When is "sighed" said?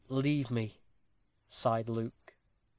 1.47-1.87